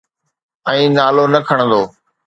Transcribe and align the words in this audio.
۽ 0.73 0.79
نالو 0.97 1.23
نه 1.35 1.39
کڻندو. 1.47 1.81